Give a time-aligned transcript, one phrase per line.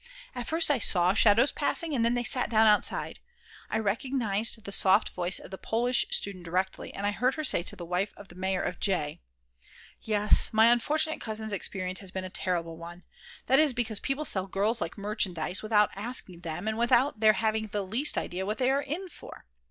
[0.33, 3.19] At first I saw shadows passing, and then they sat down outside.
[3.69, 7.61] I recognised the soft voice of the Polish student directly, and I heard her say
[7.61, 9.19] to the wife of the mayor of J.:
[10.01, 13.03] "Yes, my unfortunate cousin's experience has been a terrible one;
[13.45, 17.67] that is because people sell girls like merchandise, without asking them, and without their having
[17.67, 19.45] the least idea what they are in for."